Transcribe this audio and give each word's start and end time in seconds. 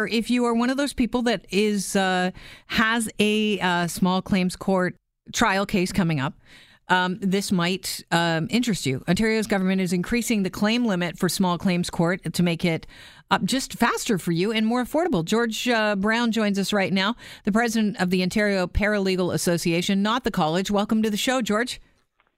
If 0.00 0.28
you 0.28 0.44
are 0.46 0.54
one 0.54 0.70
of 0.70 0.76
those 0.76 0.92
people 0.92 1.22
that 1.22 1.46
is 1.50 1.94
uh, 1.94 2.32
has 2.66 3.08
a 3.20 3.60
uh, 3.60 3.86
small 3.86 4.20
claims 4.22 4.56
court 4.56 4.96
trial 5.32 5.66
case 5.66 5.92
coming 5.92 6.18
up, 6.18 6.34
um, 6.88 7.16
this 7.20 7.52
might 7.52 8.02
um, 8.10 8.48
interest 8.50 8.86
you. 8.86 9.04
Ontario's 9.06 9.46
government 9.46 9.80
is 9.80 9.92
increasing 9.92 10.42
the 10.42 10.50
claim 10.50 10.84
limit 10.84 11.16
for 11.16 11.28
small 11.28 11.58
claims 11.58 11.90
court 11.90 12.34
to 12.34 12.42
make 12.42 12.64
it 12.64 12.88
uh, 13.30 13.38
just 13.44 13.74
faster 13.74 14.18
for 14.18 14.32
you 14.32 14.50
and 14.50 14.66
more 14.66 14.84
affordable. 14.84 15.24
George 15.24 15.68
uh, 15.68 15.94
Brown 15.94 16.32
joins 16.32 16.58
us 16.58 16.72
right 16.72 16.92
now, 16.92 17.14
the 17.44 17.52
president 17.52 18.00
of 18.00 18.10
the 18.10 18.20
Ontario 18.20 18.66
Paralegal 18.66 19.32
Association, 19.32 20.02
not 20.02 20.24
the 20.24 20.32
college. 20.32 20.72
Welcome 20.72 21.04
to 21.04 21.10
the 21.10 21.16
show, 21.16 21.40
George. 21.40 21.80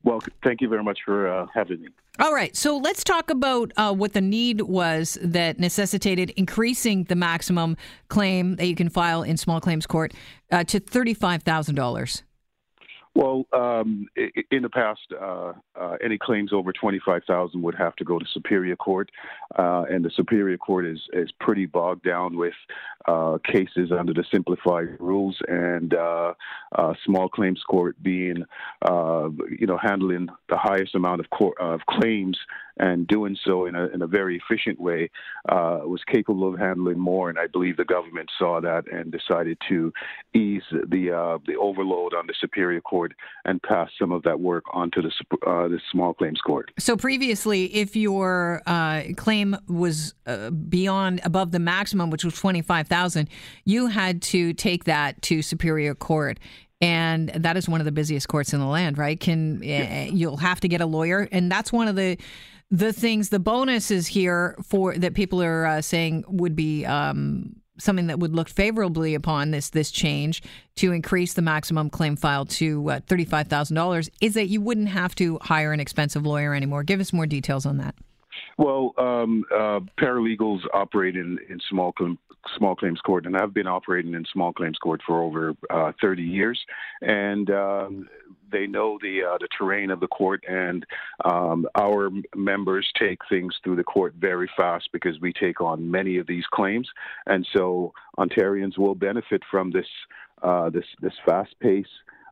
Well, 0.06 0.20
thank 0.44 0.60
you 0.60 0.68
very 0.68 0.84
much 0.84 1.00
for 1.04 1.28
uh, 1.28 1.46
having 1.52 1.82
me. 1.82 1.88
All 2.20 2.32
right, 2.32 2.54
so 2.54 2.76
let's 2.78 3.02
talk 3.02 3.28
about 3.28 3.72
uh, 3.76 3.92
what 3.92 4.12
the 4.12 4.20
need 4.20 4.60
was 4.60 5.18
that 5.20 5.58
necessitated 5.58 6.30
increasing 6.36 7.04
the 7.04 7.16
maximum 7.16 7.76
claim 8.06 8.54
that 8.54 8.66
you 8.66 8.76
can 8.76 8.88
file 8.88 9.24
in 9.24 9.36
small 9.36 9.60
claims 9.60 9.84
court 9.84 10.14
uh, 10.52 10.62
to 10.62 10.78
thirty-five 10.78 11.42
thousand 11.42 11.74
dollars. 11.74 12.22
Well, 13.16 13.46
um, 13.54 14.08
in 14.50 14.60
the 14.60 14.68
past, 14.68 15.00
uh, 15.18 15.54
uh, 15.74 15.96
any 16.04 16.18
claims 16.18 16.52
over 16.52 16.70
twenty-five 16.70 17.22
thousand 17.26 17.62
would 17.62 17.74
have 17.74 17.96
to 17.96 18.04
go 18.04 18.18
to 18.18 18.26
Superior 18.30 18.76
Court, 18.76 19.10
uh, 19.58 19.84
and 19.88 20.04
the 20.04 20.10
Superior 20.10 20.58
Court 20.58 20.84
is 20.84 21.00
is 21.14 21.32
pretty 21.40 21.64
bogged 21.64 22.02
down 22.02 22.36
with 22.36 22.52
uh, 23.08 23.38
cases 23.42 23.90
under 23.90 24.12
the 24.12 24.24
simplified 24.30 25.00
rules, 25.00 25.38
and 25.48 25.94
uh, 25.94 26.34
uh, 26.74 26.92
small 27.06 27.30
claims 27.30 27.62
court 27.66 27.96
being, 28.02 28.44
you 28.86 29.66
know, 29.66 29.78
handling 29.82 30.28
the 30.50 30.58
highest 30.58 30.94
amount 30.94 31.20
of, 31.20 31.30
court, 31.30 31.56
of 31.58 31.80
claims 31.88 32.38
and 32.78 33.06
doing 33.06 33.36
so 33.44 33.66
in 33.66 33.74
a, 33.74 33.86
in 33.88 34.02
a 34.02 34.06
very 34.06 34.36
efficient 34.36 34.80
way, 34.80 35.10
uh, 35.48 35.80
was 35.84 36.02
capable 36.10 36.52
of 36.52 36.58
handling 36.58 36.98
more. 36.98 37.30
And 37.30 37.38
I 37.38 37.46
believe 37.46 37.76
the 37.76 37.84
government 37.84 38.30
saw 38.38 38.60
that 38.60 38.90
and 38.92 39.10
decided 39.10 39.58
to 39.68 39.92
ease 40.34 40.62
the 40.70 41.12
uh, 41.12 41.38
the 41.46 41.56
overload 41.56 42.14
on 42.14 42.26
the 42.26 42.34
Superior 42.40 42.80
Court 42.80 43.12
and 43.44 43.62
pass 43.62 43.90
some 43.98 44.12
of 44.12 44.22
that 44.24 44.40
work 44.40 44.64
onto 44.72 45.02
the 45.02 45.10
uh, 45.46 45.68
the 45.68 45.80
small 45.90 46.14
claims 46.14 46.40
court. 46.40 46.70
So 46.78 46.96
previously, 46.96 47.74
if 47.74 47.96
your 47.96 48.62
uh, 48.66 49.02
claim 49.16 49.56
was 49.68 50.14
uh, 50.26 50.50
beyond 50.50 51.20
above 51.24 51.52
the 51.52 51.58
maximum, 51.58 52.10
which 52.10 52.24
was 52.24 52.34
twenty 52.34 52.62
five 52.62 52.88
thousand, 52.88 53.28
you 53.64 53.86
had 53.86 54.22
to 54.22 54.52
take 54.52 54.84
that 54.84 55.20
to 55.22 55.42
Superior 55.42 55.94
Court 55.94 56.38
and 56.80 57.30
that 57.30 57.56
is 57.56 57.68
one 57.68 57.80
of 57.80 57.86
the 57.86 57.92
busiest 57.92 58.28
courts 58.28 58.52
in 58.52 58.60
the 58.60 58.66
land 58.66 58.98
right 58.98 59.18
can 59.18 59.62
uh, 59.62 60.06
you'll 60.12 60.36
have 60.36 60.60
to 60.60 60.68
get 60.68 60.80
a 60.80 60.86
lawyer 60.86 61.26
and 61.32 61.50
that's 61.50 61.72
one 61.72 61.88
of 61.88 61.96
the 61.96 62.18
the 62.70 62.92
things, 62.92 63.28
the 63.28 63.38
bonuses 63.38 64.06
here 64.06 64.56
for 64.62 64.94
that 64.94 65.14
people 65.14 65.42
are 65.42 65.66
uh, 65.66 65.80
saying 65.80 66.24
would 66.28 66.56
be 66.56 66.84
um, 66.84 67.56
something 67.78 68.06
that 68.08 68.18
would 68.18 68.34
look 68.34 68.48
favorably 68.48 69.14
upon 69.14 69.50
this 69.50 69.70
this 69.70 69.90
change 69.90 70.42
to 70.76 70.92
increase 70.92 71.34
the 71.34 71.42
maximum 71.42 71.90
claim 71.90 72.16
file 72.16 72.44
to 72.44 72.90
uh, 72.90 73.00
thirty 73.06 73.24
five 73.24 73.48
thousand 73.48 73.76
dollars 73.76 74.10
is 74.20 74.34
that 74.34 74.46
you 74.46 74.60
wouldn't 74.60 74.88
have 74.88 75.14
to 75.14 75.38
hire 75.42 75.72
an 75.72 75.80
expensive 75.80 76.26
lawyer 76.26 76.54
anymore. 76.54 76.82
Give 76.82 77.00
us 77.00 77.12
more 77.12 77.26
details 77.26 77.66
on 77.66 77.78
that. 77.78 77.94
Well, 78.58 78.94
um, 78.96 79.44
uh, 79.54 79.80
paralegals 79.98 80.60
operate 80.72 81.16
in, 81.16 81.38
in 81.48 81.60
small 81.68 81.94
small 82.56 82.74
claims 82.74 83.00
court, 83.00 83.26
and 83.26 83.36
I've 83.36 83.52
been 83.52 83.66
operating 83.66 84.14
in 84.14 84.24
small 84.32 84.52
claims 84.52 84.78
court 84.78 85.00
for 85.06 85.22
over 85.22 85.54
uh, 85.68 85.92
30 86.00 86.22
years, 86.22 86.60
and 87.02 87.50
um, 87.50 88.08
they 88.50 88.66
know 88.66 88.98
the 89.00 89.22
uh, 89.22 89.38
the 89.38 89.48
terrain 89.56 89.90
of 89.90 90.00
the 90.00 90.08
court, 90.08 90.44
and 90.48 90.84
um, 91.24 91.66
our 91.78 92.10
members 92.34 92.88
take 92.98 93.18
things 93.28 93.54
through 93.62 93.76
the 93.76 93.84
court 93.84 94.14
very 94.18 94.50
fast 94.56 94.88
because 94.92 95.20
we 95.20 95.32
take 95.32 95.60
on 95.60 95.90
many 95.90 96.18
of 96.18 96.26
these 96.26 96.44
claims, 96.52 96.88
and 97.26 97.46
so 97.52 97.92
Ontarians 98.18 98.78
will 98.78 98.94
benefit 98.94 99.42
from 99.50 99.70
this 99.70 99.86
uh, 100.42 100.70
this 100.70 100.86
this 101.00 101.14
fast 101.24 101.54
pace 101.60 101.86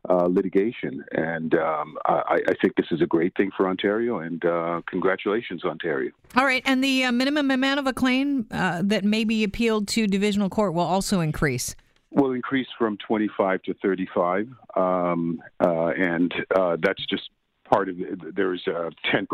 uh, 0.09 0.27
litigation. 0.27 1.03
And 1.11 1.55
um, 1.55 1.97
I, 2.05 2.39
I, 2.47 2.53
think 2.61 2.75
this 2.75 2.87
is 2.91 3.01
a 3.01 3.07
great 3.07 3.35
thing 3.35 3.51
for 3.55 3.67
Ontario, 3.67 4.19
and 4.19 4.43
uh, 4.45 4.81
congratulations, 4.87 5.63
Ontario. 5.63 6.11
All 6.35 6.45
right. 6.45 6.61
And 6.65 6.83
the 6.83 7.05
uh, 7.05 7.11
minimum 7.11 7.51
amount 7.51 7.79
of 7.79 7.87
a 7.87 7.93
claim 7.93 8.45
uh, 8.51 8.81
that 8.85 9.03
may 9.03 9.23
be 9.23 9.43
appealed 9.43 9.87
to 9.89 10.07
divisional 10.07 10.49
court 10.49 10.73
will 10.73 10.83
also 10.83 11.21
increase. 11.21 11.75
Will 12.15 12.31
increase 12.31 12.67
from 12.79 12.97
25 12.97 13.61
to 13.63 13.73
35, 13.75 14.47
um, 14.75 15.41
uh, 15.59 15.87
and 15.87 16.33
uh, 16.57 16.77
that's 16.81 17.05
just 17.05 17.29
part 17.65 17.89
of 17.89 17.99
it, 17.99 18.35
there's 18.35 18.63
uh, 18.67 18.89
10%, 19.13 19.25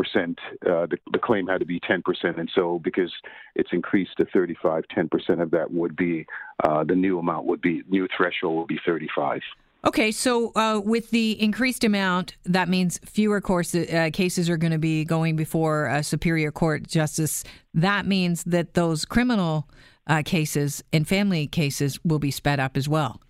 uh, 0.66 0.88
the, 0.88 0.98
the, 1.12 1.20
claim 1.20 1.48
had 1.48 1.60
to 1.60 1.66
be 1.66 1.80
10%. 1.82 2.02
And 2.40 2.50
so 2.56 2.80
because 2.80 3.12
it's 3.56 3.70
increased 3.72 4.12
to 4.18 4.26
35, 4.26 4.86
10% 4.96 5.42
of 5.42 5.52
that 5.52 5.72
would 5.72 5.96
be, 5.96 6.26
uh, 6.64 6.84
the 6.84 6.96
new 6.96 7.20
amount 7.20 7.46
would 7.46 7.62
be, 7.62 7.84
new 7.88 8.08
threshold 8.16 8.58
would 8.58 8.68
be 8.68 8.80
35. 8.86 9.42
Okay, 9.84 10.12
so 10.12 10.52
uh, 10.56 10.80
with 10.84 11.10
the 11.10 11.42
increased 11.42 11.84
amount, 11.84 12.36
that 12.46 12.70
means 12.70 13.00
fewer 13.00 13.42
course, 13.42 13.74
uh, 13.74 14.12
cases 14.14 14.50
are 14.50 14.58
going 14.58 14.72
to 14.72 14.78
be 14.78 15.04
going 15.04 15.36
before 15.36 15.88
a 15.88 16.04
superior 16.04 16.52
court 16.52 16.88
justice. 16.88 17.44
That 17.74 18.06
means 18.06 18.44
that 18.44 18.76
those 18.76 19.06
criminal 19.06 19.68
uh, 20.08 20.22
cases 20.26 20.84
and 20.92 21.08
family 21.08 21.48
cases 21.48 22.00
will 22.04 22.20
be 22.20 22.32
sped 22.32 22.60
up 22.60 22.78
as 22.78 22.88
well. 22.88 23.22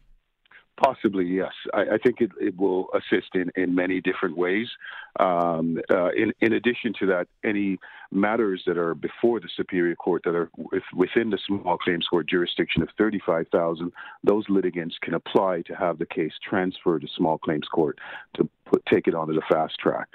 Possibly, 0.82 1.26
yes. 1.26 1.52
I, 1.74 1.82
I 1.82 1.98
think 2.04 2.22
it, 2.22 2.32
it, 2.40 2.58
will 2.58 2.88
assist 2.96 3.36
in, 3.36 3.52
in 3.56 3.76
many 3.76 4.02
different 4.02 4.36
ways. 4.36 4.68
Um, 5.20 5.80
uh, 5.92 6.10
in, 6.14 6.34
in 6.42 6.54
addition 6.54 6.94
to 7.00 7.06
that, 7.08 7.28
any 7.44 7.78
matters 8.12 8.64
that 8.66 8.78
are 8.78 8.96
before 8.96 9.40
the 9.40 9.50
Superior 9.56 9.96
Court 9.96 10.24
that 10.26 10.34
are 10.34 10.50
with, 10.58 10.84
within 10.96 11.30
the 11.30 11.38
small 11.46 11.78
claims 11.78 12.08
court 12.08 12.28
jurisdiction 12.28 12.82
of 12.82 12.90
35,000, 12.98 13.92
those 14.24 14.46
litigants 14.50 14.96
can 15.02 15.14
apply 15.14 15.62
to 15.68 15.76
have 15.76 16.00
the 16.00 16.06
case 16.06 16.34
transferred 16.48 17.02
to 17.02 17.08
small 17.16 17.38
claims 17.38 17.68
court 17.68 18.00
to 18.36 18.50
put, 18.66 18.84
take 18.88 19.08
it 19.08 19.14
onto 19.14 19.34
the 19.34 19.44
fast 19.50 19.78
track. 19.78 20.08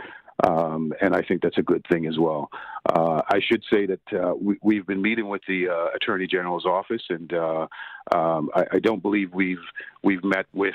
Um, 0.45 0.93
and 1.01 1.15
I 1.15 1.23
think 1.23 1.43
that's 1.43 1.59
a 1.59 1.63
good 1.63 1.85
thing 1.91 2.07
as 2.07 2.19
well. 2.19 2.51
Uh, 2.89 3.23
I 3.29 3.41
should 3.41 3.63
say 3.73 3.87
that 3.87 4.01
uh, 4.13 4.35
we, 4.35 4.77
have 4.77 4.87
been 4.87 5.01
meeting 5.01 5.29
with 5.29 5.41
the 5.49 5.69
uh, 5.69 5.97
Attorney 5.97 6.27
General's 6.27 6.67
office, 6.67 7.03
and 7.09 7.33
uh, 7.33 7.67
um, 8.15 8.51
I, 8.55 8.65
I, 8.73 8.79
don't 8.79 9.03
believe 9.03 9.33
we've 9.33 9.65
we've 10.05 10.23
met 10.23 10.47
with 10.53 10.75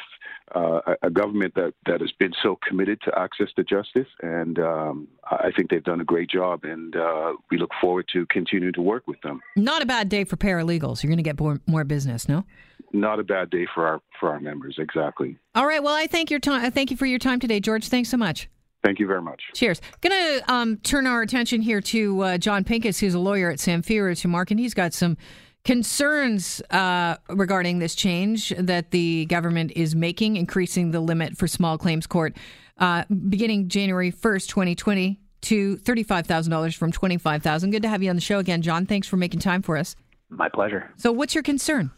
uh, 0.56 0.82
a, 1.04 1.10
government 1.10 1.54
that, 1.56 1.74
that 1.86 2.02
has 2.02 2.12
been 2.20 2.34
so 2.44 2.58
committed 2.68 3.00
to 3.04 3.18
access 3.18 3.48
to 3.56 3.64
justice, 3.64 4.08
and 4.22 4.60
um, 4.60 5.08
I 5.30 5.52
think 5.56 5.70
they've 5.70 5.84
done 5.84 6.02
a 6.02 6.06
great 6.06 6.30
job, 6.30 6.66
and 6.66 6.96
uh, 6.96 7.34
we 7.50 7.58
look 7.58 7.72
forward 7.80 8.08
to 8.14 8.26
continuing 8.26 8.74
to 8.74 8.82
work 8.82 9.08
with 9.08 9.22
them. 9.22 9.40
Not 9.56 9.82
a 9.82 9.86
bad 9.86 10.10
day 10.10 10.24
for 10.24 10.38
paralegals. 10.38 11.04
You're 11.04 11.10
going 11.10 11.18
to 11.18 11.24
get 11.24 11.40
more, 11.40 11.62
more 11.68 11.84
business, 11.84 12.28
no? 12.28 12.46
Not 12.92 13.20
a 13.20 13.24
bad 13.24 13.50
day 13.52 13.68
for 13.74 13.88
our 13.88 14.02
for 14.20 14.30
our 14.30 14.40
members. 14.40 14.76
Exactly. 14.80 15.38
All 15.56 15.66
right. 15.66 15.82
Well, 15.82 15.96
I 15.96 16.08
thank 16.08 16.30
your 16.30 16.42
time. 16.42 16.70
Thank 16.72 16.92
you 16.92 16.98
for 16.98 17.06
your 17.06 17.20
time 17.20 17.40
today, 17.40 17.62
George. 17.62 17.88
Thanks 17.88 18.10
so 18.10 18.18
much. 18.18 18.50
Thank 18.84 19.00
you 19.00 19.08
very 19.08 19.22
much. 19.22 19.42
Cheers. 19.53 19.80
Going 20.02 20.12
to 20.40 20.52
um, 20.52 20.78
turn 20.78 21.06
our 21.06 21.22
attention 21.22 21.62
here 21.62 21.81
to 21.81 22.22
uh, 22.22 22.38
John 22.38 22.64
Pinkus, 22.64 23.00
who's 23.00 23.14
a 23.14 23.19
lawyer 23.19 23.52
at 23.52 23.59
Samfiru 23.59 24.14
Tumarkin. 24.14 24.52
and 24.52 24.59
he's 24.59 24.74
got 24.74 24.94
some 24.94 25.18
concerns 25.64 26.62
uh, 26.72 27.18
regarding 27.30 27.80
this 27.80 27.94
change 27.94 28.50
that 28.58 28.91
the 28.91 29.25
government 29.25 29.72
is 29.75 29.96
making, 29.96 30.38
increasing 30.38 30.91
the 30.91 31.00
limit 31.00 31.38
for 31.38 31.47
small 31.47 31.78
claims 31.78 32.08
court 32.08 32.36
uh, 32.80 33.03
beginning 33.30 33.70
January 33.70 34.12
1st, 34.12 34.47
2020 34.47 35.20
to 35.41 35.78
$35,000 35.78 36.75
from 36.75 36.91
25,000. 36.91 37.72
Good 37.72 37.84
to 37.84 37.90
have 37.90 38.03
you 38.03 38.09
on 38.09 38.16
the 38.16 38.22
show 38.22 38.40
again, 38.40 38.62
John. 38.62 38.86
Thanks 38.86 39.08
for 39.08 39.18
making 39.18 39.40
time 39.40 39.62
for 39.62 39.78
us. 39.78 39.96
My 40.30 40.50
pleasure. 40.50 40.90
So, 40.97 41.12
what's 41.12 41.36
your 41.36 41.44
concern? 41.44 41.91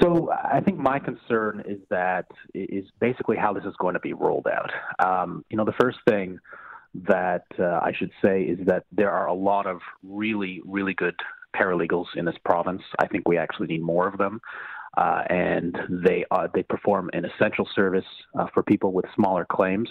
So 0.00 0.30
I 0.32 0.60
think 0.60 0.78
my 0.78 0.98
concern 0.98 1.62
is 1.66 1.78
that 1.90 2.26
is 2.54 2.84
basically 3.00 3.36
how 3.36 3.52
this 3.52 3.64
is 3.64 3.74
going 3.78 3.94
to 3.94 4.00
be 4.00 4.12
rolled 4.12 4.46
out. 4.46 4.70
Um, 4.98 5.44
you 5.50 5.56
know, 5.56 5.64
the 5.64 5.74
first 5.80 5.98
thing 6.08 6.38
that 7.08 7.44
uh, 7.58 7.80
I 7.82 7.92
should 7.96 8.10
say 8.22 8.42
is 8.42 8.58
that 8.66 8.84
there 8.92 9.10
are 9.10 9.26
a 9.26 9.34
lot 9.34 9.66
of 9.66 9.80
really, 10.02 10.60
really 10.64 10.94
good 10.94 11.14
paralegals 11.54 12.06
in 12.16 12.24
this 12.24 12.36
province. 12.44 12.82
I 12.98 13.06
think 13.06 13.28
we 13.28 13.38
actually 13.38 13.68
need 13.68 13.82
more 13.82 14.08
of 14.08 14.18
them. 14.18 14.40
Uh, 14.96 15.24
and 15.28 15.76
they 15.88 16.24
uh, 16.30 16.46
they 16.54 16.62
perform 16.62 17.10
an 17.14 17.24
essential 17.24 17.68
service 17.74 18.04
uh, 18.38 18.46
for 18.54 18.62
people 18.62 18.92
with 18.92 19.04
smaller 19.16 19.44
claims. 19.44 19.88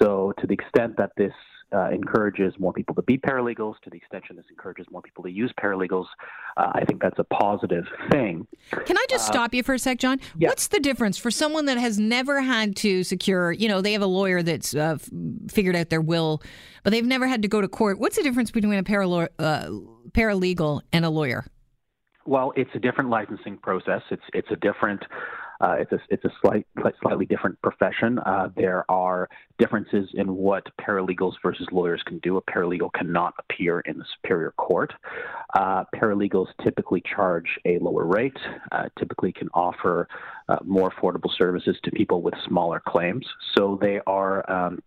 So, 0.00 0.32
to 0.40 0.46
the 0.46 0.54
extent 0.54 0.96
that 0.96 1.12
this 1.18 1.34
uh, 1.72 1.90
encourages 1.90 2.54
more 2.58 2.72
people 2.72 2.94
to 2.94 3.02
be 3.02 3.18
paralegals, 3.18 3.74
to 3.82 3.90
the 3.90 3.96
extension 3.96 4.36
this 4.36 4.44
encourages 4.50 4.86
more 4.90 5.02
people 5.02 5.22
to 5.24 5.30
use 5.30 5.52
paralegals, 5.60 6.06
uh, 6.56 6.72
I 6.74 6.84
think 6.84 7.00
that's 7.00 7.18
a 7.18 7.24
positive 7.24 7.84
thing. 8.10 8.46
Can 8.70 8.98
I 8.98 9.06
just 9.08 9.28
uh, 9.28 9.32
stop 9.32 9.54
you 9.54 9.62
for 9.62 9.74
a 9.74 9.78
sec, 9.78 9.98
John? 9.98 10.20
Yeah. 10.36 10.48
What's 10.48 10.68
the 10.68 10.80
difference 10.80 11.18
for 11.18 11.30
someone 11.30 11.66
that 11.66 11.78
has 11.78 11.98
never 11.98 12.40
had 12.40 12.76
to 12.76 13.04
secure, 13.04 13.52
you 13.52 13.68
know, 13.68 13.80
they 13.80 13.92
have 13.92 14.02
a 14.02 14.06
lawyer 14.06 14.42
that's 14.42 14.74
uh, 14.74 14.98
figured 15.48 15.76
out 15.76 15.90
their 15.90 16.00
will, 16.00 16.42
but 16.82 16.90
they've 16.90 17.04
never 17.04 17.26
had 17.26 17.42
to 17.42 17.48
go 17.48 17.60
to 17.60 17.68
court? 17.68 17.98
What's 17.98 18.16
the 18.16 18.22
difference 18.22 18.50
between 18.50 18.78
a 18.78 18.82
paralo- 18.82 19.28
uh, 19.38 19.70
paralegal 20.12 20.82
and 20.92 21.04
a 21.04 21.10
lawyer? 21.10 21.44
Well, 22.26 22.52
it's 22.54 22.70
a 22.74 22.78
different 22.78 23.10
licensing 23.10 23.56
process. 23.56 24.02
It's 24.10 24.22
it's 24.34 24.50
a 24.50 24.56
different 24.56 25.02
Uh, 25.60 25.76
it's 25.78 25.92
a 25.92 26.00
it's 26.08 26.24
a 26.24 26.30
slight, 26.40 26.66
slightly 27.02 27.26
different 27.26 27.60
profession. 27.62 28.18
Uh, 28.20 28.48
there 28.56 28.84
are 28.90 29.28
differences 29.58 30.08
in 30.14 30.34
what 30.34 30.66
paralegals 30.80 31.34
versus 31.42 31.66
lawyers 31.70 32.02
can 32.06 32.18
do. 32.20 32.36
A 32.36 32.42
paralegal 32.42 32.92
cannot 32.92 33.34
appear 33.38 33.80
in 33.80 33.98
the 33.98 34.04
superior 34.16 34.52
court. 34.52 34.92
Uh, 35.54 35.84
paralegals 35.94 36.48
typically 36.62 37.02
charge 37.02 37.58
a 37.64 37.78
lower 37.78 38.04
rate. 38.04 38.38
Uh, 38.72 38.88
typically, 38.98 39.32
can 39.32 39.48
offer 39.52 40.08
uh, 40.48 40.56
more 40.64 40.90
affordable 40.90 41.30
services 41.36 41.76
to 41.84 41.90
people 41.90 42.22
with 42.22 42.34
smaller 42.46 42.80
claims. 42.86 43.26
So 43.56 43.78
they 43.80 44.00
are 44.06 44.50
um, 44.50 44.82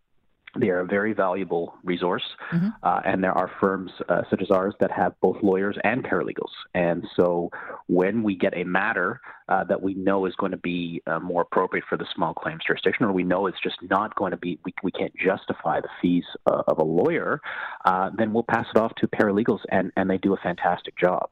they 0.60 0.70
are 0.70 0.82
a 0.82 0.86
very 0.86 1.14
valuable 1.14 1.74
resource, 1.84 2.24
mm-hmm. 2.52 2.70
uh, 2.84 3.02
and 3.06 3.24
there 3.24 3.32
are 3.32 3.50
firms 3.60 3.92
uh, 4.08 4.22
such 4.30 4.42
as 4.42 4.52
ours 4.52 4.76
that 4.80 4.92
have 4.92 5.20
both 5.20 5.38
lawyers 5.42 5.78
and 5.84 6.04
paralegals. 6.04 6.52
And 6.76 7.08
so, 7.16 7.50
when 7.88 8.24
we 8.24 8.36
get 8.36 8.56
a 8.56 8.64
matter 8.64 9.20
uh, 9.50 9.64
that 9.66 9.82
we 9.82 9.94
know 9.94 10.26
is 10.26 10.36
going 10.36 10.52
to 10.52 10.58
be 10.58 11.02
uh, 11.08 11.20
more 11.20 11.42
appropriate 11.42 11.86
for 11.90 11.98
the 11.98 12.06
small 12.16 12.34
claims 12.34 12.62
jurisdiction, 12.66 13.06
or 13.06 13.12
we 13.12 13.24
know 13.24 13.48
it's 13.48 13.60
just 13.62 13.78
not 13.90 14.16
going 14.16 14.32
to 14.32 14.38
be, 14.38 14.60
we, 14.66 14.74
we 14.84 14.92
can't 14.92 15.14
justify 15.16 15.80
the 15.82 15.90
fees 16.02 16.26
uh, 16.48 16.64
of 16.68 16.78
a 16.80 16.84
lawyer, 16.84 17.42
uh, 17.86 18.10
then 18.18 18.34
we'll 18.34 18.44
pass 18.44 18.66
it 18.74 18.78
off 18.80 18.94
to 18.96 19.08
paralegals, 19.08 19.60
and, 19.70 19.92
and 19.98 20.10
they 20.10 20.18
do 20.18 20.34
a 20.34 20.38
fantastic 20.38 20.98
job. 20.98 21.30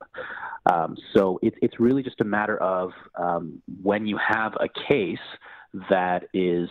Um, 0.72 0.96
so, 1.14 1.40
it, 1.42 1.56
it's 1.62 1.80
really 1.80 2.04
just 2.04 2.22
a 2.22 2.26
matter 2.26 2.58
of 2.58 2.92
um, 3.16 3.62
when 3.82 4.06
you 4.06 4.18
have 4.18 4.54
a 4.60 4.68
case 4.88 5.18
that 5.90 6.24
is 6.34 6.70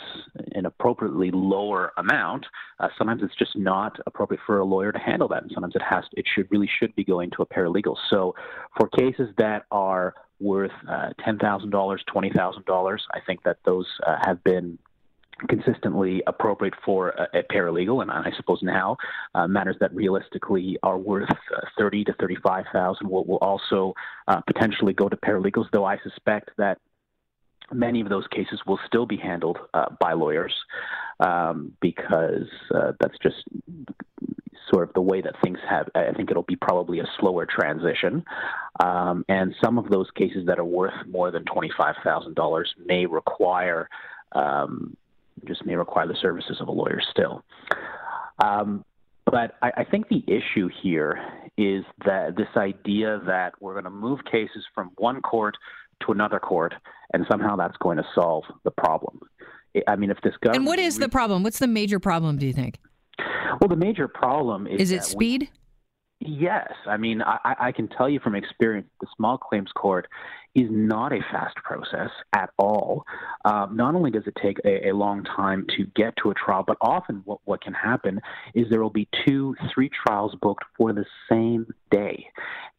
an 0.52 0.66
appropriately 0.66 1.30
lower 1.30 1.92
amount, 1.96 2.44
uh, 2.78 2.88
sometimes 2.98 3.22
it's 3.22 3.34
just 3.36 3.56
not 3.56 3.98
appropriate 4.06 4.40
for 4.46 4.58
a 4.58 4.64
lawyer 4.64 4.92
to 4.92 4.98
handle 4.98 5.28
that, 5.28 5.42
and 5.42 5.50
sometimes 5.54 5.74
it 5.74 5.82
has 5.82 6.04
it 6.12 6.26
should 6.34 6.46
really 6.50 6.68
should 6.78 6.94
be 6.94 7.04
going 7.04 7.30
to 7.30 7.42
a 7.42 7.46
paralegal. 7.46 7.96
So 8.10 8.34
for 8.78 8.88
cases 8.88 9.28
that 9.38 9.64
are 9.70 10.14
worth 10.40 10.72
uh, 10.88 11.10
ten 11.24 11.38
thousand 11.38 11.70
dollars, 11.70 12.02
twenty 12.06 12.30
thousand 12.30 12.64
dollars, 12.64 13.06
I 13.12 13.20
think 13.20 13.42
that 13.44 13.58
those 13.64 13.86
uh, 14.06 14.16
have 14.24 14.42
been 14.42 14.78
consistently 15.48 16.22
appropriate 16.26 16.74
for 16.84 17.10
a, 17.10 17.38
a 17.38 17.42
paralegal, 17.42 18.02
and 18.02 18.10
I 18.10 18.30
suppose 18.36 18.60
now 18.62 18.96
uh, 19.34 19.46
matters 19.46 19.76
that 19.80 19.94
realistically 19.94 20.78
are 20.82 20.98
worth 20.98 21.30
uh, 21.30 21.60
thirty 21.78 22.04
to 22.04 22.12
thirty-five 22.14 22.66
thousand 22.72 23.08
will, 23.08 23.24
will 23.24 23.36
also 23.38 23.94
uh, 24.28 24.40
potentially 24.46 24.92
go 24.92 25.08
to 25.08 25.16
paralegals. 25.16 25.66
Though 25.72 25.84
I 25.84 25.98
suspect 26.02 26.50
that 26.58 26.78
many 27.72 28.00
of 28.00 28.08
those 28.08 28.26
cases 28.28 28.60
will 28.66 28.80
still 28.86 29.06
be 29.06 29.16
handled 29.16 29.58
uh, 29.74 29.86
by 30.00 30.12
lawyers 30.12 30.54
um, 31.20 31.72
because 31.80 32.48
uh, 32.74 32.92
that's 33.00 33.16
just 33.22 33.44
sort 34.72 34.88
of 34.88 34.94
the 34.94 35.00
way 35.00 35.20
that 35.20 35.34
things 35.42 35.58
have. 35.68 35.88
I 35.94 36.12
think 36.12 36.30
it'll 36.30 36.42
be 36.42 36.56
probably 36.56 37.00
a 37.00 37.06
slower 37.18 37.46
transition, 37.46 38.24
um, 38.84 39.24
and 39.28 39.54
some 39.62 39.78
of 39.78 39.88
those 39.88 40.08
cases 40.14 40.46
that 40.46 40.58
are 40.58 40.64
worth 40.64 40.94
more 41.08 41.30
than 41.30 41.44
twenty 41.44 41.70
five 41.76 41.94
thousand 42.04 42.34
dollars 42.34 42.74
may 42.84 43.06
require 43.06 43.88
um, 44.32 44.96
just 45.46 45.64
may 45.64 45.74
require 45.74 46.06
the 46.06 46.16
services 46.20 46.58
of 46.60 46.68
a 46.68 46.72
lawyer 46.72 47.00
still. 47.10 47.42
Um, 48.38 48.84
but 49.26 49.56
I, 49.62 49.70
I, 49.78 49.84
think 49.84 50.08
the 50.08 50.24
issue 50.26 50.68
here 50.82 51.20
is 51.56 51.84
that 52.04 52.36
this 52.36 52.48
idea 52.56 53.20
that 53.26 53.52
we're 53.60 53.74
going 53.74 53.84
to 53.84 53.90
move 53.90 54.20
cases 54.24 54.64
from 54.74 54.90
one 54.96 55.20
court 55.20 55.56
to 56.06 56.12
another 56.12 56.38
court, 56.38 56.74
and 57.12 57.26
somehow 57.30 57.56
that's 57.56 57.76
going 57.78 57.98
to 57.98 58.06
solve 58.14 58.44
the 58.64 58.70
problem. 58.70 59.20
I 59.86 59.96
mean, 59.96 60.10
if 60.10 60.20
this 60.22 60.34
government. 60.40 60.56
And 60.56 60.66
what 60.66 60.78
is 60.78 60.98
the 60.98 61.08
problem? 61.08 61.42
What's 61.42 61.58
the 61.58 61.68
major 61.68 62.00
problem, 62.00 62.38
do 62.38 62.46
you 62.46 62.52
think? 62.52 62.78
Well, 63.60 63.68
the 63.68 63.76
major 63.76 64.08
problem 64.08 64.66
is. 64.66 64.80
Is 64.80 64.90
it 64.92 65.04
speed? 65.04 65.50
Yes, 66.22 66.70
I 66.86 66.98
mean 66.98 67.22
I, 67.22 67.56
I, 67.58 67.72
can 67.72 67.88
tell 67.88 68.06
you 68.06 68.20
from 68.20 68.34
experience, 68.34 68.86
the 69.00 69.06
small 69.16 69.38
claims 69.38 69.70
court 69.74 70.06
is 70.54 70.68
not 70.68 71.14
a 71.14 71.20
fast 71.32 71.56
process 71.56 72.10
at 72.34 72.50
all. 72.58 73.04
Um, 73.46 73.74
not 73.74 73.94
only 73.94 74.10
does 74.10 74.24
it 74.26 74.34
take 74.42 74.58
a, 74.66 74.88
a, 74.88 74.92
long 74.92 75.24
time 75.24 75.66
to 75.78 75.86
get 75.96 76.12
to 76.22 76.30
a 76.30 76.34
trial, 76.34 76.62
but 76.66 76.76
often 76.82 77.22
what, 77.24 77.38
what 77.44 77.62
can 77.62 77.72
happen 77.72 78.20
is 78.54 78.66
there 78.68 78.82
will 78.82 78.90
be 78.90 79.08
two, 79.26 79.54
three 79.72 79.88
trials 79.88 80.36
booked 80.42 80.64
for 80.76 80.92
the 80.92 81.06
same 81.30 81.66
day, 81.90 82.26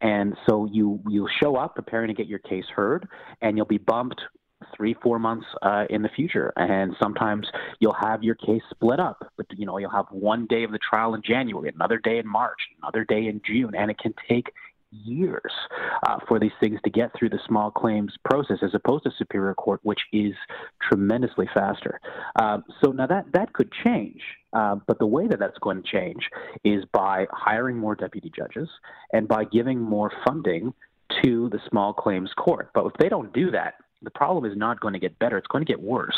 and 0.01 0.35
so 0.47 0.65
you 0.71 1.01
you'll 1.09 1.29
show 1.41 1.55
up 1.55 1.73
preparing 1.73 2.09
to 2.09 2.13
get 2.13 2.27
your 2.27 2.39
case 2.39 2.65
heard, 2.75 3.07
and 3.41 3.57
you'll 3.57 3.65
be 3.65 3.79
bumped 3.79 4.21
three, 4.75 4.95
four 5.01 5.19
months 5.19 5.45
uh, 5.61 5.85
in 5.89 6.01
the 6.01 6.09
future. 6.09 6.53
And 6.55 6.95
sometimes 7.01 7.47
you'll 7.79 7.97
have 8.01 8.23
your 8.23 8.35
case 8.35 8.61
split 8.69 8.99
up. 8.99 9.31
But 9.37 9.47
you 9.57 9.65
know, 9.65 9.77
you'll 9.77 9.91
have 9.91 10.07
one 10.11 10.47
day 10.47 10.63
of 10.63 10.71
the 10.71 10.79
trial 10.79 11.13
in 11.13 11.21
January, 11.21 11.71
another 11.73 11.97
day 11.97 12.17
in 12.17 12.27
March, 12.27 12.59
another 12.81 13.03
day 13.03 13.27
in 13.27 13.41
June, 13.45 13.73
and 13.75 13.91
it 13.91 13.97
can 13.97 14.13
take 14.29 14.51
years 14.91 15.51
uh, 16.07 16.17
for 16.27 16.39
these 16.39 16.51
things 16.59 16.79
to 16.83 16.89
get 16.89 17.11
through 17.17 17.29
the 17.29 17.39
small 17.47 17.71
claims 17.71 18.13
process, 18.25 18.57
as 18.61 18.71
opposed 18.73 19.03
to 19.03 19.11
Superior 19.17 19.53
Court, 19.53 19.79
which 19.83 20.01
is 20.11 20.33
tremendously 20.81 21.47
faster. 21.53 21.99
Uh, 22.35 22.59
so 22.83 22.91
now 22.91 23.07
that 23.07 23.25
that 23.33 23.53
could 23.53 23.71
change, 23.83 24.21
uh, 24.53 24.75
but 24.87 24.99
the 24.99 25.05
way 25.05 25.27
that 25.27 25.39
that's 25.39 25.57
going 25.59 25.81
to 25.81 25.89
change 25.89 26.29
is 26.63 26.83
by 26.91 27.25
hiring 27.31 27.77
more 27.77 27.95
deputy 27.95 28.31
judges 28.35 28.69
and 29.13 29.27
by 29.27 29.45
giving 29.45 29.79
more 29.79 30.11
funding 30.25 30.73
to 31.23 31.49
the 31.49 31.59
small 31.69 31.93
claims 31.93 32.31
court. 32.37 32.69
But 32.73 32.85
if 32.85 32.93
they 32.99 33.09
don't 33.09 33.33
do 33.33 33.51
that, 33.51 33.75
the 34.01 34.11
problem 34.11 34.45
is 34.49 34.57
not 34.57 34.79
going 34.79 34.93
to 34.93 34.99
get 34.99 35.17
better; 35.19 35.37
it's 35.37 35.47
going 35.47 35.65
to 35.65 35.71
get 35.71 35.81
worse. 35.81 36.17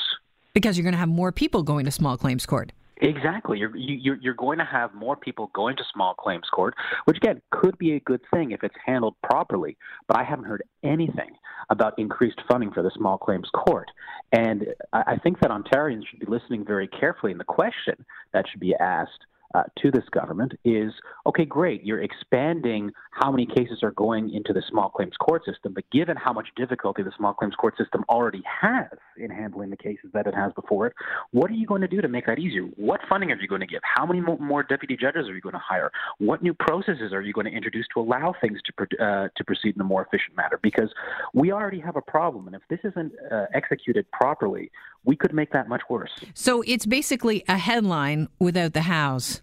Because 0.54 0.78
you're 0.78 0.84
going 0.84 0.94
to 0.94 1.00
have 1.00 1.10
more 1.10 1.32
people 1.32 1.64
going 1.64 1.86
to 1.86 1.92
small 1.92 2.18
claims 2.18 2.46
court. 2.46 2.72
Exactly. 2.98 3.58
You're, 3.58 3.76
you're, 3.76 4.18
you're 4.22 4.34
going 4.34 4.60
to 4.60 4.66
have 4.66 4.94
more 4.94 5.16
people 5.16 5.50
going 5.54 5.76
to 5.78 5.84
small 5.94 6.14
claims 6.14 6.48
court, 6.54 6.76
which 7.06 7.18
again 7.18 7.42
could 7.52 7.78
be 7.78 7.94
a 7.94 8.00
good 8.00 8.22
thing 8.32 8.52
if 8.52 8.64
it's 8.64 8.76
handled 8.86 9.16
properly. 9.24 9.76
But 10.08 10.18
I 10.18 10.24
haven't 10.24 10.46
heard 10.46 10.64
anything 10.84 11.32
about 11.70 11.98
increased 11.98 12.40
funding 12.50 12.72
for 12.72 12.84
the 12.84 12.92
small 12.96 13.18
claims 13.18 13.50
court. 13.54 13.90
And 14.32 14.68
I, 14.94 15.04
I 15.08 15.18
think 15.18 15.40
that 15.42 15.50
Ontarians 15.50 16.08
should 16.08 16.20
be 16.20 16.28
listening 16.28 16.64
very 16.66 16.88
carefully. 16.88 17.32
And 17.32 17.42
the 17.42 17.46
question 17.46 18.06
that 18.32 18.46
should 18.50 18.62
be 18.62 18.76
asked 18.76 19.26
uh, 19.54 19.64
to 19.82 19.92
this 19.92 20.04
government 20.12 20.54
is 20.64 20.92
okay, 21.26 21.46
great, 21.46 21.84
you're 21.84 22.02
expanding 22.02 22.92
how 23.12 23.32
many 23.32 23.46
cases 23.46 23.80
are 23.84 23.92
going 23.92 24.34
into 24.34 24.52
the 24.52 24.64
small 24.70 24.90
claims 24.90 25.14
court 25.20 25.44
system, 25.46 25.74
but 25.74 25.84
given 25.92 26.18
how 26.18 26.34
much 26.34 26.48
difficulty 26.56 27.04
the 27.04 27.12
small 27.16 27.34
claims 27.34 27.56
court 27.56 27.78
system 27.78 28.04
already 28.10 28.42
has 28.62 28.90
in 29.18 29.30
handling 29.30 29.70
the 29.70 29.78
cases 29.78 30.10
that 30.14 30.26
it 30.26 30.34
has 30.34 30.52
before 30.54 30.88
it, 30.88 30.94
what 31.32 31.50
are 31.52 31.54
you 31.54 31.68
going 31.68 31.82
to 31.82 31.88
do 31.88 32.02
to 32.02 32.08
make 32.08 32.26
that 32.26 32.40
easier? 32.40 32.64
What 32.76 33.00
funding 33.08 33.32
are 33.32 33.40
you 33.40 33.48
going 33.48 33.62
to 33.62 33.68
give? 33.68 33.82
How 33.84 34.06
many 34.06 34.22
more 34.22 34.64
deputy 34.64 34.98
judges 35.00 35.28
are 35.30 35.36
you 35.36 35.42
going 35.42 35.54
to 35.54 35.62
hire? 35.64 35.92
What 36.18 36.42
new 36.42 36.54
processes 36.54 37.14
are 37.14 37.22
you 37.22 37.34
going 37.34 37.46
to 37.46 37.54
introduce 37.54 37.86
to 37.94 38.02
allow 38.02 38.34
things 38.42 38.60
to, 38.66 39.06
uh, 39.06 39.28
to 39.36 39.44
proceed 39.46 39.76
in 39.76 39.82
a 39.82 39.86
more 39.86 40.02
efficient 40.02 40.36
manner? 40.36 40.60
Because 40.62 40.90
we 41.34 41.52
already 41.52 41.80
have 41.80 41.96
a 41.96 42.02
problem, 42.02 42.48
and 42.48 42.56
if 42.56 42.64
this 42.70 42.80
isn't 42.84 43.14
uh, 43.32 43.46
executed 43.54 44.10
properly, 44.12 44.72
we 45.06 45.16
could 45.16 45.34
make 45.34 45.52
that 45.52 45.70
much 45.70 45.82
worse. 45.90 46.12
So 46.34 46.64
it's 46.66 46.86
basically 46.86 47.44
a 47.48 47.58
headline 47.58 48.30
without 48.40 48.74
the 48.74 48.82
house. 48.82 49.43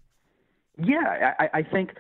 Yeah, 0.82 1.34
I, 1.38 1.48
I 1.54 1.62
think 1.62 1.90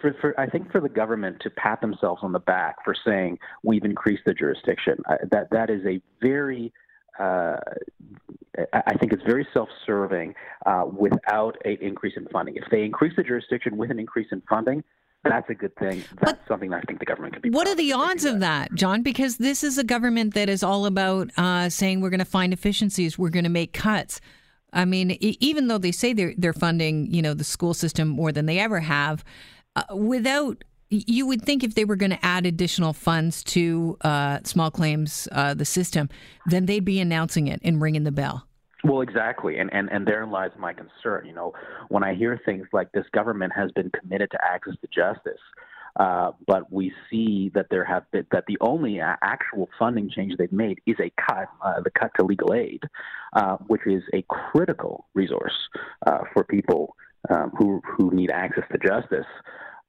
for, 0.00 0.14
for 0.20 0.38
I 0.38 0.46
think 0.46 0.70
for 0.70 0.80
the 0.80 0.88
government 0.88 1.40
to 1.40 1.50
pat 1.50 1.80
themselves 1.80 2.20
on 2.22 2.32
the 2.32 2.38
back 2.38 2.76
for 2.84 2.94
saying 3.04 3.38
we've 3.62 3.84
increased 3.84 4.22
the 4.26 4.34
jurisdiction, 4.34 4.98
that 5.30 5.48
that 5.50 5.70
is 5.70 5.84
a 5.86 6.00
very 6.20 6.72
uh, 7.18 7.56
I 8.72 8.96
think 8.98 9.12
it's 9.12 9.22
very 9.24 9.46
self-serving 9.52 10.34
uh, 10.66 10.84
without 10.86 11.56
an 11.64 11.78
increase 11.80 12.14
in 12.16 12.26
funding. 12.28 12.56
If 12.56 12.64
they 12.70 12.84
increase 12.84 13.14
the 13.16 13.22
jurisdiction 13.22 13.76
with 13.76 13.90
an 13.90 13.98
increase 13.98 14.28
in 14.30 14.42
funding, 14.48 14.84
that's 15.24 15.48
a 15.50 15.54
good 15.54 15.74
thing. 15.76 16.02
That's 16.20 16.32
but 16.32 16.40
something 16.48 16.70
that 16.70 16.78
I 16.78 16.80
think 16.82 16.98
the 16.98 17.04
government 17.04 17.34
can 17.34 17.42
be. 17.42 17.50
What 17.50 17.68
are 17.68 17.76
the 17.76 17.92
odds 17.92 18.24
of 18.24 18.40
that. 18.40 18.70
that, 18.70 18.74
John? 18.74 19.02
Because 19.02 19.36
this 19.36 19.62
is 19.62 19.78
a 19.78 19.84
government 19.84 20.34
that 20.34 20.48
is 20.48 20.62
all 20.62 20.84
about 20.84 21.30
uh, 21.36 21.68
saying 21.68 22.00
we're 22.00 22.10
going 22.10 22.18
to 22.18 22.24
find 22.24 22.52
efficiencies, 22.52 23.18
we're 23.18 23.30
going 23.30 23.44
to 23.44 23.50
make 23.50 23.72
cuts. 23.72 24.20
I 24.72 24.84
mean, 24.84 25.16
even 25.20 25.68
though 25.68 25.78
they 25.78 25.92
say 25.92 26.12
they're 26.12 26.34
they're 26.36 26.52
funding, 26.52 27.10
you 27.12 27.22
know, 27.22 27.34
the 27.34 27.44
school 27.44 27.74
system 27.74 28.08
more 28.08 28.32
than 28.32 28.46
they 28.46 28.58
ever 28.58 28.80
have, 28.80 29.24
uh, 29.76 29.82
without 29.94 30.64
you 30.88 31.26
would 31.26 31.42
think 31.42 31.64
if 31.64 31.74
they 31.74 31.84
were 31.84 31.96
going 31.96 32.10
to 32.10 32.24
add 32.24 32.44
additional 32.44 32.92
funds 32.92 33.42
to 33.42 33.96
uh, 34.02 34.40
small 34.44 34.70
claims 34.70 35.26
uh, 35.32 35.54
the 35.54 35.64
system, 35.64 36.08
then 36.46 36.66
they'd 36.66 36.84
be 36.84 37.00
announcing 37.00 37.48
it 37.48 37.60
and 37.64 37.80
ringing 37.80 38.04
the 38.04 38.12
bell. 38.12 38.46
Well, 38.84 39.00
exactly, 39.00 39.58
and 39.58 39.72
and 39.72 39.88
and 39.90 40.06
therein 40.06 40.30
lies 40.30 40.50
my 40.58 40.72
concern. 40.72 41.24
You 41.26 41.34
know, 41.34 41.52
when 41.88 42.02
I 42.02 42.14
hear 42.14 42.40
things 42.44 42.66
like 42.72 42.90
this 42.92 43.06
government 43.12 43.52
has 43.54 43.70
been 43.72 43.90
committed 43.90 44.30
to 44.32 44.38
access 44.44 44.74
to 44.80 44.88
justice, 44.88 45.40
uh, 45.96 46.32
but 46.46 46.72
we 46.72 46.92
see 47.10 47.50
that 47.54 47.66
there 47.70 47.84
have 47.84 48.10
been 48.10 48.26
that 48.32 48.44
the 48.46 48.56
only 48.60 49.00
actual 49.00 49.68
funding 49.78 50.10
change 50.10 50.34
they've 50.38 50.52
made 50.52 50.80
is 50.86 50.96
a 51.00 51.12
cut, 51.20 51.48
uh, 51.62 51.80
the 51.80 51.90
cut 51.90 52.10
to 52.18 52.24
legal 52.24 52.54
aid, 52.54 52.82
uh, 53.34 53.56
which 53.66 53.82
is 53.86 54.02
a 54.14 54.24
critical 54.28 55.06
resource 55.14 55.52
uh, 56.06 56.18
for 56.32 56.44
people 56.44 56.96
um, 57.30 57.52
who 57.58 57.80
who 57.84 58.10
need 58.10 58.30
access 58.30 58.64
to 58.72 58.78
justice. 58.78 59.26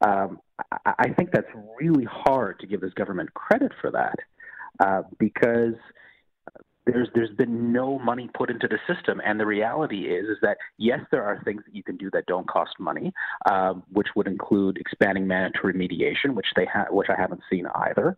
Um, 0.02 0.40
I, 0.86 0.94
I, 1.00 1.10
think 1.14 1.32
that's 1.32 1.48
really 1.80 2.04
hard 2.04 2.60
to 2.60 2.68
give 2.68 2.82
this 2.82 2.94
government 2.94 3.34
credit 3.34 3.72
for 3.80 3.90
that 3.92 4.16
uh, 4.82 5.04
because 5.18 5.76
there's 6.86 7.08
there's 7.16 7.30
been 7.32 7.72
no 7.72 7.98
money 8.00 8.30
put 8.34 8.50
into 8.50 8.68
the 8.68 8.78
system, 8.94 9.22
and 9.26 9.40
the 9.40 9.46
reality 9.46 10.08
is 10.08 10.28
is 10.28 10.38
that 10.42 10.58
yes, 10.78 11.00
there 11.12 11.24
are 11.24 11.42
things 11.44 11.64
that 11.66 11.76
you 11.76 11.84
can 11.84 11.98
do 11.98 12.10
that 12.12 12.26
don't 12.26 12.48
cost 12.48 12.72
money, 12.80 13.14
um, 13.50 13.84
which 13.92 14.08
would 14.16 14.28
include 14.28 14.78
expanding 14.78 15.28
mandatory 15.28 15.74
mediation, 15.74 16.36
which 16.36 16.48
they 16.56 16.66
ha- 16.66 16.88
which 16.90 17.08
I 17.10 17.20
haven't 17.20 17.42
seen 17.50 17.68
either. 17.76 18.18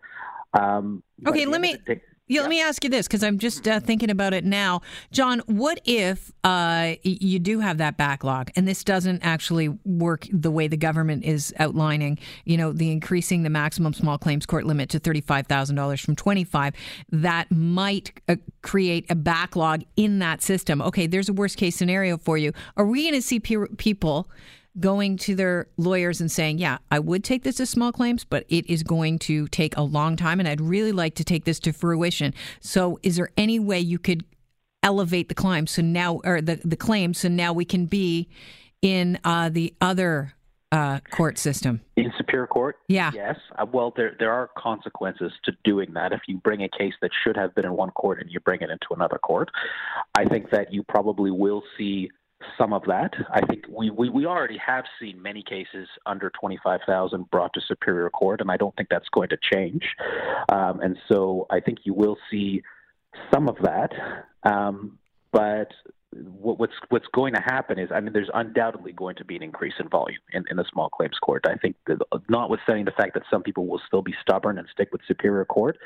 Um, 0.53 1.03
okay, 1.27 1.45
let 1.45 1.61
me. 1.61 1.77
Yeah, 2.27 2.41
let 2.41 2.49
me 2.49 2.59
ask 2.59 2.83
you 2.83 2.89
this 2.89 3.05
because 3.07 3.23
I'm 3.23 3.37
just 3.37 3.67
uh, 3.67 3.79
thinking 3.79 4.09
about 4.09 4.33
it 4.33 4.43
now. 4.43 4.81
John, 5.11 5.43
what 5.45 5.79
if 5.85 6.31
uh, 6.43 6.95
you 7.03 7.37
do 7.37 7.59
have 7.59 7.77
that 7.77 7.97
backlog 7.97 8.49
and 8.55 8.67
this 8.67 8.83
doesn't 8.83 9.23
actually 9.23 9.67
work 9.85 10.27
the 10.31 10.49
way 10.49 10.67
the 10.67 10.77
government 10.77 11.23
is 11.23 11.53
outlining, 11.59 12.17
you 12.43 12.57
know, 12.57 12.73
the 12.73 12.91
increasing 12.91 13.43
the 13.43 13.51
maximum 13.51 13.93
small 13.93 14.17
claims 14.17 14.47
court 14.47 14.65
limit 14.65 14.89
to 14.89 14.99
$35,000 14.99 16.03
from 16.03 16.15
25, 16.15 16.73
that 17.11 17.51
might 17.51 18.19
uh, 18.27 18.37
create 18.63 19.05
a 19.11 19.15
backlog 19.15 19.83
in 19.95 20.17
that 20.17 20.41
system. 20.41 20.81
Okay, 20.81 21.05
there's 21.05 21.29
a 21.29 21.33
worst 21.33 21.57
case 21.57 21.75
scenario 21.75 22.17
for 22.17 22.39
you. 22.39 22.53
Are 22.75 22.87
we 22.87 23.03
going 23.03 23.13
to 23.13 23.21
see 23.21 23.39
pe- 23.39 23.67
people 23.77 24.31
going 24.79 25.17
to 25.17 25.35
their 25.35 25.67
lawyers 25.77 26.21
and 26.21 26.31
saying, 26.31 26.57
Yeah, 26.57 26.77
I 26.91 26.99
would 26.99 27.23
take 27.23 27.43
this 27.43 27.59
as 27.59 27.69
small 27.69 27.91
claims, 27.91 28.23
but 28.23 28.45
it 28.49 28.69
is 28.69 28.83
going 28.83 29.19
to 29.19 29.47
take 29.47 29.75
a 29.77 29.81
long 29.81 30.15
time 30.15 30.39
and 30.39 30.47
I'd 30.47 30.61
really 30.61 30.91
like 30.91 31.15
to 31.15 31.23
take 31.23 31.45
this 31.45 31.59
to 31.61 31.73
fruition. 31.73 32.33
So, 32.59 32.99
is 33.03 33.15
there 33.15 33.29
any 33.37 33.59
way 33.59 33.79
you 33.79 33.99
could 33.99 34.25
elevate 34.83 35.29
the 35.29 35.35
claim 35.35 35.67
so 35.67 35.81
now, 35.81 36.21
or 36.23 36.41
the, 36.41 36.59
the 36.63 36.75
claims, 36.75 37.19
so 37.19 37.27
now 37.27 37.53
we 37.53 37.65
can 37.65 37.85
be 37.85 38.29
in 38.81 39.19
uh, 39.23 39.49
the 39.49 39.73
other 39.81 40.33
uh, 40.71 40.99
court 41.11 41.37
system? 41.37 41.81
In 41.95 42.11
Superior 42.17 42.47
Court? 42.47 42.77
Yeah. 42.87 43.11
Yes. 43.13 43.37
Uh, 43.57 43.65
well, 43.71 43.93
there 43.95 44.15
there 44.19 44.31
are 44.31 44.49
consequences 44.57 45.31
to 45.45 45.53
doing 45.63 45.93
that. 45.93 46.11
If 46.11 46.21
you 46.27 46.37
bring 46.37 46.63
a 46.63 46.69
case 46.69 46.93
that 47.01 47.11
should 47.23 47.37
have 47.37 47.55
been 47.55 47.65
in 47.65 47.73
one 47.73 47.91
court 47.91 48.21
and 48.21 48.29
you 48.29 48.39
bring 48.39 48.61
it 48.61 48.69
into 48.69 48.87
another 48.91 49.17
court, 49.17 49.49
I 50.13 50.25
think 50.25 50.51
that 50.51 50.73
you 50.73 50.83
probably 50.83 51.31
will 51.31 51.63
see 51.77 52.09
some 52.57 52.73
of 52.73 52.83
that. 52.87 53.13
I 53.31 53.41
think 53.45 53.65
we, 53.69 53.89
we, 53.89 54.09
we 54.09 54.25
already 54.25 54.57
have 54.57 54.85
seen 54.99 55.21
many 55.21 55.43
cases 55.43 55.87
under 56.05 56.31
25,000 56.39 57.29
brought 57.29 57.53
to 57.53 57.61
Superior 57.67 58.09
Court, 58.09 58.41
and 58.41 58.51
I 58.51 58.57
don't 58.57 58.75
think 58.75 58.89
that's 58.89 59.09
going 59.09 59.29
to 59.29 59.37
change. 59.53 59.83
Um, 60.51 60.79
and 60.81 60.97
so 61.07 61.47
I 61.49 61.59
think 61.59 61.79
you 61.83 61.93
will 61.93 62.17
see 62.29 62.61
some 63.33 63.47
of 63.47 63.57
that. 63.63 63.91
Um, 64.43 64.99
but 65.31 65.71
what, 66.11 66.59
what's 66.59 66.73
what's 66.89 67.07
going 67.13 67.33
to 67.33 67.41
happen 67.41 67.77
is, 67.77 67.89
I 67.93 67.99
mean, 67.99 68.13
there's 68.13 68.29
undoubtedly 68.33 68.93
going 68.93 69.15
to 69.17 69.25
be 69.25 69.35
an 69.35 69.43
increase 69.43 69.73
in 69.79 69.89
volume 69.89 70.19
in, 70.31 70.45
in 70.49 70.57
the 70.57 70.65
small 70.71 70.89
claims 70.89 71.17
court. 71.21 71.45
I 71.45 71.55
think, 71.55 71.75
that, 71.87 71.99
notwithstanding 72.29 72.85
the 72.85 72.91
fact 72.91 73.13
that 73.15 73.23
some 73.29 73.43
people 73.43 73.67
will 73.67 73.81
still 73.85 74.01
be 74.01 74.15
stubborn 74.21 74.57
and 74.57 74.67
stick 74.71 74.89
with 74.91 75.01
Superior 75.07 75.45
Court, 75.45 75.77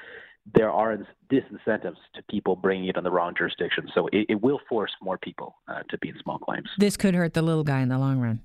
there 0.55 0.71
are 0.71 0.97
disincentives 1.31 1.97
to 2.15 2.23
people 2.29 2.55
bringing 2.55 2.87
it 2.87 2.97
in 2.97 3.03
the 3.03 3.11
wrong 3.11 3.33
jurisdiction. 3.37 3.87
So 3.93 4.07
it, 4.11 4.25
it 4.29 4.41
will 4.41 4.59
force 4.67 4.91
more 5.01 5.17
people 5.17 5.55
uh, 5.67 5.83
to 5.89 5.97
be 5.99 6.09
in 6.09 6.15
small 6.23 6.39
claims. 6.39 6.69
This 6.77 6.97
could 6.97 7.13
hurt 7.13 7.33
the 7.33 7.41
little 7.41 7.63
guy 7.63 7.81
in 7.81 7.89
the 7.89 7.99
long 7.99 8.19
run. 8.19 8.41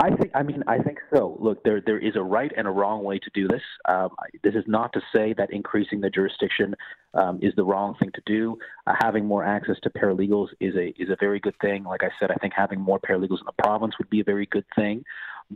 I 0.00 0.10
think. 0.10 0.30
I 0.34 0.42
mean, 0.42 0.62
I 0.66 0.78
think 0.78 0.98
so. 1.14 1.36
Look, 1.40 1.62
there 1.64 1.80
there 1.84 1.98
is 1.98 2.16
a 2.16 2.22
right 2.22 2.50
and 2.56 2.66
a 2.66 2.70
wrong 2.70 3.04
way 3.04 3.18
to 3.18 3.30
do 3.32 3.46
this. 3.48 3.62
Um, 3.88 4.10
this 4.42 4.54
is 4.54 4.64
not 4.66 4.92
to 4.94 5.00
say 5.14 5.34
that 5.34 5.52
increasing 5.52 6.00
the 6.00 6.10
jurisdiction 6.10 6.74
um, 7.14 7.38
is 7.42 7.52
the 7.56 7.64
wrong 7.64 7.94
thing 8.00 8.10
to 8.14 8.22
do. 8.26 8.58
Uh, 8.86 8.94
having 9.00 9.24
more 9.24 9.44
access 9.44 9.76
to 9.82 9.90
paralegals 9.90 10.48
is 10.60 10.74
a 10.74 10.88
is 11.00 11.10
a 11.10 11.16
very 11.20 11.40
good 11.40 11.54
thing. 11.60 11.84
Like 11.84 12.02
I 12.02 12.10
said, 12.18 12.30
I 12.30 12.34
think 12.34 12.54
having 12.56 12.80
more 12.80 12.98
paralegals 12.98 13.40
in 13.40 13.46
the 13.46 13.62
province 13.62 13.94
would 13.98 14.10
be 14.10 14.20
a 14.20 14.24
very 14.24 14.46
good 14.46 14.66
thing. 14.74 15.04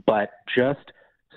But 0.07 0.31
just 0.55 0.93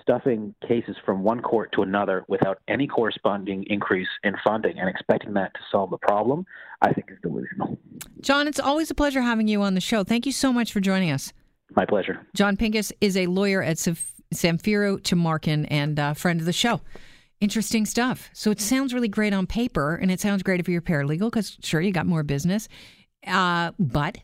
stuffing 0.09 0.55
cases 0.67 0.95
from 1.05 1.23
one 1.23 1.39
court 1.39 1.71
to 1.73 1.83
another 1.83 2.25
without 2.27 2.59
any 2.67 2.87
corresponding 2.87 3.63
increase 3.67 4.07
in 4.23 4.33
funding 4.43 4.79
and 4.79 4.89
expecting 4.89 5.33
that 5.33 5.53
to 5.53 5.59
solve 5.71 5.91
the 5.91 5.97
problem, 5.97 6.45
I 6.81 6.91
think 6.93 7.11
is 7.11 7.17
delusional. 7.21 7.77
John, 8.21 8.47
it's 8.47 8.59
always 8.59 8.89
a 8.89 8.95
pleasure 8.95 9.21
having 9.21 9.47
you 9.47 9.61
on 9.61 9.75
the 9.75 9.81
show. 9.81 10.03
Thank 10.03 10.25
you 10.25 10.31
so 10.31 10.51
much 10.51 10.73
for 10.73 10.79
joining 10.79 11.11
us. 11.11 11.31
My 11.75 11.85
pleasure. 11.85 12.25
John 12.35 12.57
Pinkus 12.57 12.91
is 13.01 13.15
a 13.15 13.27
lawyer 13.27 13.61
at 13.61 13.77
Samfiru 13.77 14.99
Tumarkin 15.01 15.67
and 15.69 15.99
a 15.99 16.15
friend 16.15 16.39
of 16.39 16.47
the 16.47 16.53
show. 16.53 16.81
Interesting 17.39 17.85
stuff. 17.85 18.31
So 18.33 18.49
it 18.49 18.59
sounds 18.59 18.93
really 18.93 19.07
great 19.07 19.33
on 19.33 19.45
paper, 19.45 19.95
and 19.95 20.09
it 20.11 20.19
sounds 20.19 20.41
great 20.41 20.59
if 20.59 20.67
you're 20.67 20.81
paralegal 20.81 21.29
because 21.31 21.55
sure 21.61 21.81
you 21.81 21.91
got 21.91 22.07
more 22.07 22.23
business, 22.23 22.67
uh, 23.27 23.71
but 23.77 24.17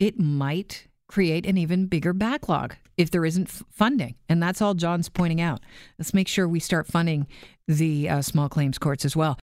it 0.00 0.18
might 0.18 0.88
create 1.08 1.46
an 1.46 1.56
even 1.56 1.86
bigger 1.86 2.12
backlog 2.12 2.76
if 2.96 3.10
there 3.10 3.24
isn't 3.24 3.48
f- 3.48 3.62
funding. 3.70 4.14
And 4.28 4.42
that's 4.42 4.62
all 4.62 4.74
John's 4.74 5.08
pointing 5.08 5.40
out. 5.40 5.60
Let's 5.98 6.14
make 6.14 6.28
sure 6.28 6.48
we 6.48 6.60
start 6.60 6.86
funding 6.86 7.26
the 7.68 8.08
uh, 8.08 8.22
small 8.22 8.48
claims 8.48 8.78
courts 8.78 9.04
as 9.04 9.16
well. 9.16 9.38